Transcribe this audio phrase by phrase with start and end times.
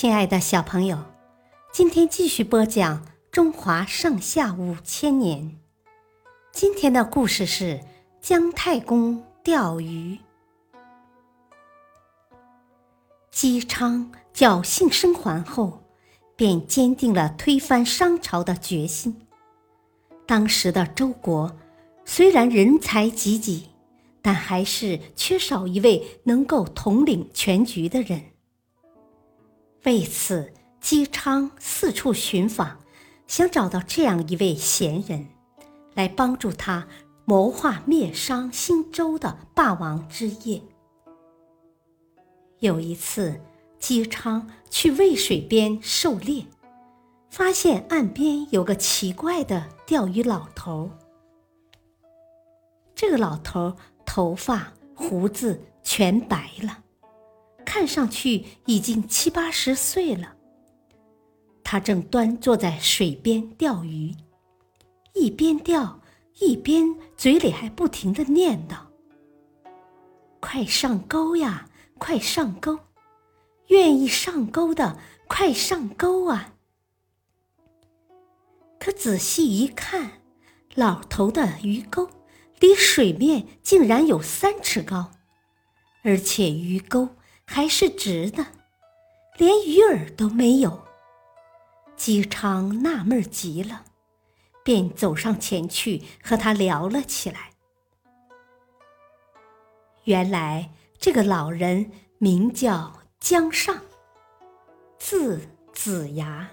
[0.00, 0.96] 亲爱的小朋友，
[1.74, 5.42] 今天继续播讲《中华上下五千年》。
[6.50, 7.80] 今天的故事是
[8.18, 10.18] 姜太公钓鱼。
[13.30, 15.82] 姬昌侥幸生还后，
[16.34, 19.26] 便坚定了推翻商朝的决心。
[20.26, 21.54] 当时的周国
[22.06, 23.68] 虽然人才济济，
[24.22, 28.29] 但还是缺少一位能够统领全局的人。
[29.84, 32.80] 为此，姬昌四处寻访，
[33.26, 35.28] 想找到这样一位贤人，
[35.94, 36.86] 来帮助他
[37.24, 40.60] 谋划灭商兴周的霸王之业。
[42.58, 43.40] 有一次，
[43.78, 46.44] 姬昌去渭水边狩猎，
[47.30, 50.90] 发现岸边有个奇怪的钓鱼老头。
[52.94, 53.74] 这个老头
[54.04, 56.84] 头发、胡子全白了。
[57.72, 60.34] 看上去已经七八十岁了。
[61.62, 64.12] 他正端坐在水边钓鱼，
[65.14, 66.00] 一边钓
[66.40, 68.74] 一边嘴里还不停的念叨
[70.42, 72.76] ：“快上钩呀，快上钩！
[73.68, 76.54] 愿意上钩的快上钩啊！”
[78.80, 80.22] 可仔细一看，
[80.74, 82.10] 老头的鱼钩
[82.58, 85.12] 离水面竟然有三尺高，
[86.02, 87.10] 而且鱼钩。
[87.52, 88.46] 还是直的，
[89.36, 90.84] 连鱼饵都没有。
[91.96, 93.86] 姬昌纳闷极了，
[94.62, 97.50] 便走上前去和他聊了起来。
[100.04, 103.76] 原来这个老人名叫姜尚，
[105.00, 105.40] 字
[105.72, 106.48] 子牙。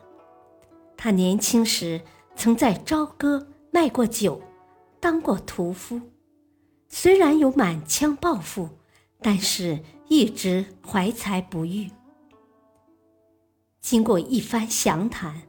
[0.97, 2.01] 他年轻时
[2.35, 4.41] 曾在朝歌卖过酒，
[4.99, 6.01] 当过屠夫。
[6.89, 8.79] 虽然有满腔抱负。
[9.21, 11.89] 但是，一直怀才不遇。
[13.81, 15.43] 经过一番详谈，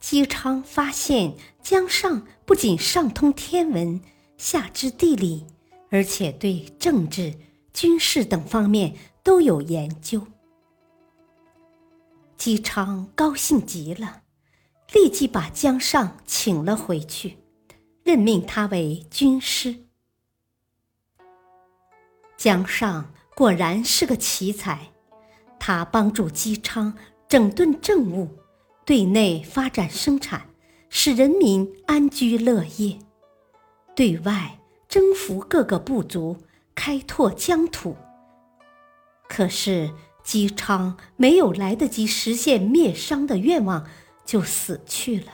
[0.00, 4.00] 姬昌发现姜尚不仅上通天文，
[4.36, 5.46] 下知地理，
[5.90, 7.34] 而且对政治、
[7.72, 10.26] 军事等方面都有研究。
[12.36, 14.22] 姬昌高兴极了，
[14.92, 17.38] 立即把姜尚请了回去，
[18.04, 19.87] 任命他为军师。
[22.38, 24.92] 姜尚果然是个奇才，
[25.58, 26.96] 他帮助姬昌
[27.28, 28.28] 整顿政务，
[28.86, 30.48] 对内发展生产，
[30.88, 33.00] 使人民安居乐业；
[33.96, 36.36] 对外征服各个部族，
[36.76, 37.96] 开拓疆土。
[39.28, 39.90] 可是
[40.22, 43.84] 姬昌没有来得及实现灭商的愿望，
[44.24, 45.32] 就死去了。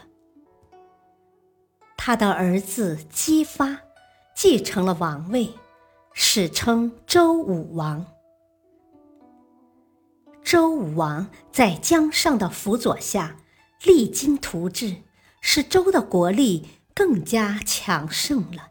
[1.98, 3.78] 他的儿子姬发
[4.34, 5.50] 继承了王位。
[6.16, 8.06] 史称周武王。
[10.44, 13.36] 周武王在姜尚的辅佐下，
[13.82, 15.02] 励精图治，
[15.40, 18.68] 使周的国力更加强盛了。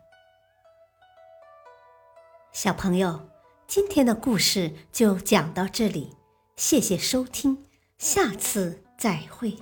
[2.54, 3.28] 小朋友，
[3.68, 6.16] 今天的故事就讲到这里，
[6.56, 7.66] 谢谢收听，
[7.98, 9.58] 下次再会。